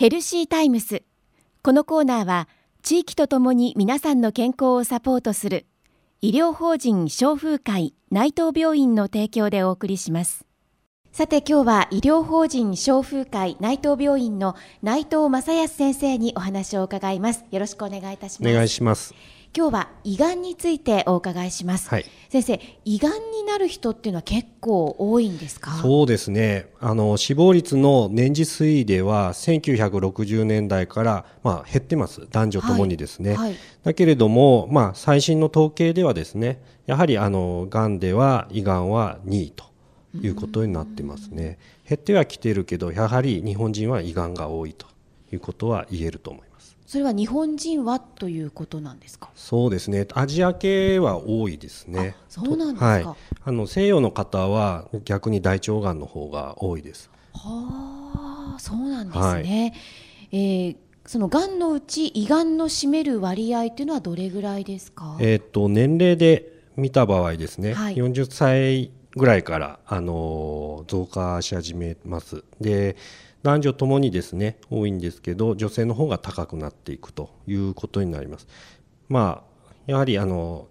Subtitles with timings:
[0.00, 1.02] ヘルシータイムス。
[1.62, 2.48] このコーナーは
[2.82, 5.66] 地域とともに皆さんの健康をサポートする
[6.22, 10.46] 医療法人消風会内藤病院の提供でお送りします。
[11.12, 17.44] さて今日は医療法人消風会内藤病院の内藤正康先生にお話を伺います。
[17.50, 18.50] よろしくお願いいたします。
[18.50, 19.14] お願いします。
[19.52, 25.72] 今日は胃がんについてお伺いします、はい、先生胃がんになる人っていうのは結構多いんですか？
[25.72, 26.68] そうですね。
[26.78, 32.28] あの死亡率の年次推移では1960年代からまあ減ってます。
[32.30, 39.64] 男女ともにですね、はいはい、だけれどもまあ最新の統計ではですねやはりあのがんでは胃がんは2位と
[40.14, 41.58] いうことになってますね。
[41.88, 44.86] 減ってはきてるけどやはり日本人は胃がんが多いと
[45.32, 46.49] いうことは言えると思います
[46.90, 49.30] それは日本人はということなんですか？
[49.36, 50.08] そうですね。
[50.12, 52.16] アジア系は多いですね。
[52.28, 52.84] そうなんですか。
[52.86, 53.06] はい、
[53.44, 57.08] あの西洋の方は逆に大腸がんの方が多いです。
[57.32, 59.22] はあ、そうなんですね。
[59.22, 59.44] はい、
[60.32, 60.76] えー、
[61.06, 65.16] そのがんのうち胃がんの占める割合というのはどれぐらいですか？
[65.20, 67.72] えっ、と年齢で見た場合ですね。
[67.72, 72.42] はい、40歳ぐらいからあの増加し始めます。
[72.60, 72.96] で。
[73.42, 78.46] 男女ともにですね多いんですけど女性の方が高くなっていくということになります。
[79.08, 79.50] まあ
[79.86, 80.68] やはりあの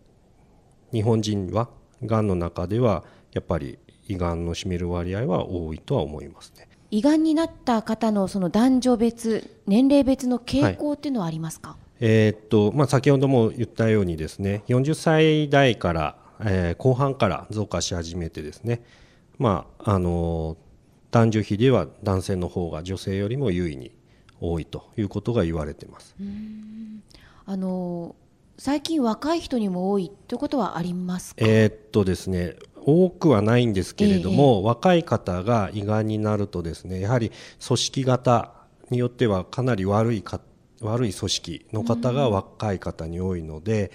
[0.92, 1.70] 日本人は
[2.06, 3.03] がんの中では
[3.34, 6.67] やっぱり胃がんの占める割合は多いとは思いますね。
[6.92, 18.81] 胃がんになった方のその男女別年齢別の傾向っていうのはありますか、はい、えー、っとまあ、先ほども言ったようにですね40歳代から、えー、後半から増加し始めてですね、
[19.38, 20.69] まああのー
[21.12, 23.92] 男女比では男性の方が女性よりも優位に
[24.40, 26.16] 多いということが言われてます。
[27.46, 28.16] あの
[28.58, 37.32] 最近若い人にも多いということはありますえー、っとですね多くはないんですけれども、えー、若い方が胃がんになるとですねやはり
[37.66, 38.54] 組織型
[38.90, 40.42] によってはかなり悪いか
[40.82, 43.92] 悪い組織の方が若い方に多いので、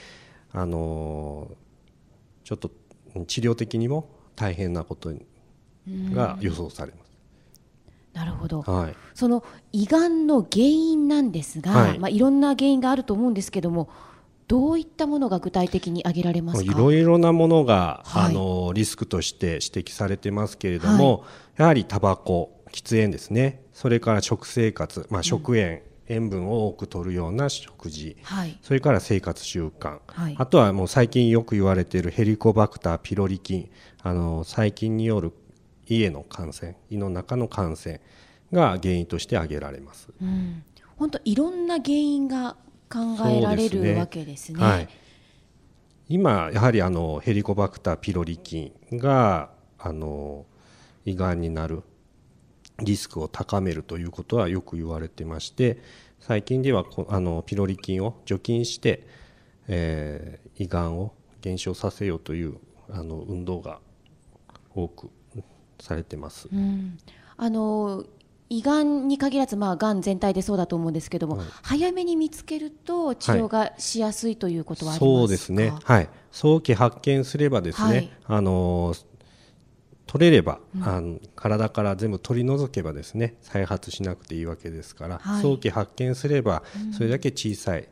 [0.53, 1.51] あの
[2.45, 2.71] ちょっと
[3.27, 5.13] 治療的にも大変なこと
[6.13, 7.04] が予想されます。
[8.15, 11.99] なるほど、はい、その胃がんの原因なんですが、はい。
[11.99, 13.91] まあ、いろんな原因があると思うんですけども
[14.47, 16.71] どういったものが具体的に挙げられますか？
[16.71, 21.25] いろいろなものが、はい、あのリスクとして指摘されてますけれども、は
[21.59, 23.63] い、やはりタバコ喫煙ですね。
[23.73, 33.71] それから食生活、まあ、食塩、うん、塩分を多く摂るような食事、はい、それから生活習慣、はい、あとはもう最近よく言われているヘリコバクターピロリ菌。
[34.07, 35.33] あの細菌による
[35.87, 38.01] 胃への感染胃の中の感染
[38.53, 40.09] が原因として挙げられます。
[40.97, 42.57] 本、当、いろんな原因が
[42.89, 44.63] 考えられる、ね、わけですね。
[44.63, 44.89] はい、
[46.09, 50.47] 今やはりあのヘリコバクターピロリ菌があの
[51.05, 51.83] 胃がんになる
[52.79, 55.79] リスクを高めるということはよく言われてまして
[56.21, 59.07] 最近ではあのピロリ菌を除菌して、
[59.69, 62.57] えー、胃がんを減少させようという
[62.91, 63.81] あの運動が
[64.75, 65.11] 多く
[65.81, 66.49] されてます。
[66.53, 66.99] うん、
[67.37, 68.05] あの
[68.51, 78.95] 胃がんに限らず、まあ、がん全体でそうだと思うんですけども、はい、早めに見つけると治療がしやすいということはありますか、そうですね、はい、早期発見すればですね、はい、あの
[80.07, 86.63] 取れれば、うん、あの体から全部取り除けばですね再発しなくていいわけですから、はい、早期発見すれば
[86.93, 87.89] それだけ小さい、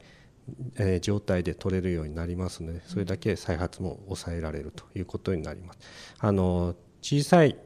[0.76, 5.78] えー、状態で取れるようになりますのでそれだけ再発も抑えられるということになります。
[6.18, 7.56] あの小さい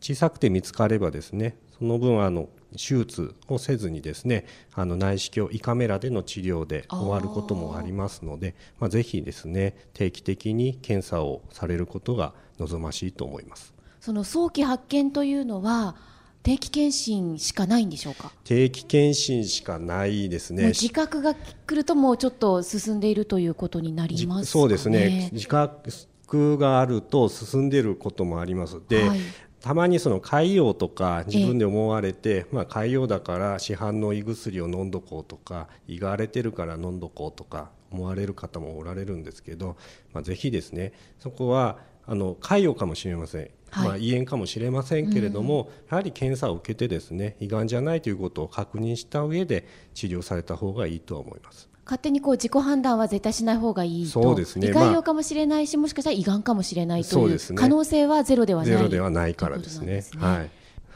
[0.00, 13.72] 小さくて見つかればですねその分あの手術をせずにですねあの内視鏡胃カメラでの治療で終わることもありますのでまあ、ぜひですね定期的に検査をされることが望ましいと思います。
[14.00, 15.96] その早期発見というのは
[16.42, 18.32] 定期検診しかないんでしょうか？
[18.44, 20.68] 定期検診しかないですね。
[20.68, 25.30] 自覚が来るともうちょっと進んでいるということになります、ね、そうですね。
[25.32, 28.80] 自覚があると進んでいることもあります。
[28.88, 29.20] で、はい、
[29.60, 39.76] たまにその潰瘍とか自分で思われて、まあ、潰瘍だから市販の胃薬を飲んどこうとか胃が荒れてるから飲んどこうとか思われる方もおられるんですけど、
[40.12, 51.68] まあ、ぜひですねそこはあの潰瘍かもしれません、はい、まあ、胃炎かもしれませんけれども、うん、やはり検査を受けてですね胃がんじゃないということを確認した上で治療された方がいいと思います。
[51.88, 54.22] 勝手にこう自己判断は絶対しない方がいいと。
[54.22, 58.70] そうです、ね、胃潰瘍かもしれないし、まあ、もしかしたら胃がんかもしれないという可能性はゼロではない。
[58.72, 60.02] ゼロではないからですね。
[60.02, 60.22] すね。
[60.22, 60.50] はい、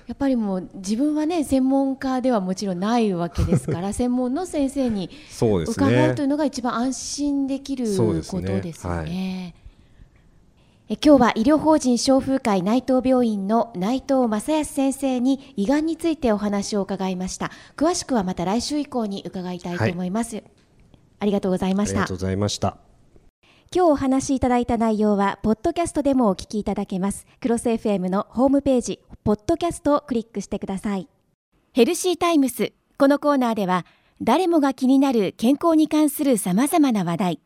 [0.06, 5.08] やっぱりもう自分はね専門家ではもちろんないわけですから 専門の先生に
[5.40, 9.54] 伺うというのが一番安心できることですよね。
[11.02, 17.50] 今日は医療法人消風会内藤病院の内藤正康先生に胃がんについてお話を伺いました。
[17.78, 20.44] 詳しくはまた来週以降に伺いたいと思います、はい、
[21.22, 21.92] ありがとうございました。
[21.92, 22.78] ありがとうございました。
[23.74, 27.26] 今日お話しいただいた内容はポッドキャストでもお聞きいただけます。
[27.40, 31.08] クロス FM のホームページポッドキャストをクリックしてください。
[31.72, 33.86] ヘルシータイムスこのコーナーでは
[34.20, 37.40] 誰もが気になる健康に関するさまざまな話題。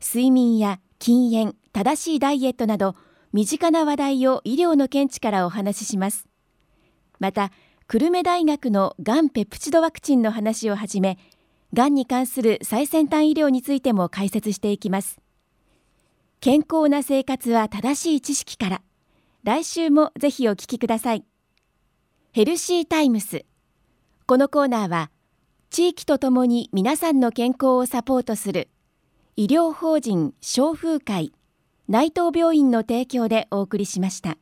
[0.00, 2.94] 睡眠や禁煙正しいダイエットなど
[3.32, 6.28] 身近な話題を医療の見地からお話しします。
[7.18, 7.50] また
[7.88, 11.18] 久留米大学のがんペプチドワクチンの話をはじめ
[11.74, 15.20] がんに関する最先端医療についても解説していきます。
[16.40, 18.82] 健康な生活は正しい知識から。
[19.44, 21.24] 来週もぜひお聞きください。
[22.32, 23.44] ヘルシータイムス。
[24.26, 25.10] このコーナーは
[25.70, 28.68] 地域とともに皆さんの健康をサポートする
[29.36, 31.32] 医療法人消風会
[31.88, 34.38] 内藤病院の提供でお送りしました。